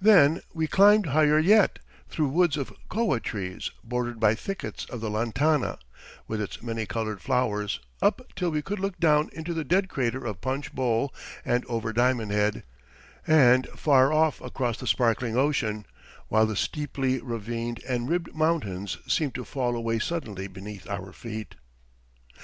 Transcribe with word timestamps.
Then 0.00 0.42
we 0.52 0.66
climbed 0.66 1.06
higher 1.06 1.38
yet, 1.38 1.78
through 2.08 2.30
woods 2.30 2.56
of 2.56 2.72
koa 2.88 3.20
trees, 3.20 3.70
bordered 3.84 4.18
by 4.18 4.34
thickets 4.34 4.84
of 4.86 5.00
the 5.00 5.08
lantana, 5.08 5.78
with 6.26 6.40
its 6.40 6.60
many 6.60 6.84
coloured 6.84 7.20
flowers, 7.22 7.78
up 8.02 8.26
till 8.34 8.50
we 8.50 8.60
could 8.60 8.80
look 8.80 8.98
down 8.98 9.30
into 9.32 9.54
the 9.54 9.62
dead 9.62 9.88
crater 9.88 10.26
of 10.26 10.40
Punchbowl 10.40 11.14
and 11.44 11.64
over 11.66 11.92
Diamond 11.92 12.32
Head, 12.32 12.64
and 13.24 13.68
far 13.68 14.12
off 14.12 14.40
across 14.40 14.78
the 14.78 14.86
sparkling 14.88 15.36
ocean, 15.36 15.86
while 16.26 16.44
the 16.46 16.56
steeply 16.56 17.20
ravined 17.20 17.80
and 17.88 18.08
ribbed 18.08 18.34
mountains 18.34 18.98
seemed 19.06 19.36
to 19.36 19.44
fall 19.44 19.76
away 19.76 20.00
suddenly 20.00 20.48
beneath 20.48 20.88
our 20.90 21.12
feet. 21.12 21.54